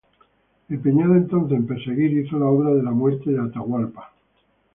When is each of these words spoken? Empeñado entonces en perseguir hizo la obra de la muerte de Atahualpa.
Empeñado 0.67 1.13
entonces 1.13 1.55
en 1.59 1.67
perseguir 1.67 2.11
hizo 2.25 2.39
la 2.39 2.47
obra 2.47 2.71
de 2.71 2.81
la 2.81 2.89
muerte 2.89 3.29
de 3.31 3.39
Atahualpa. 3.39 4.11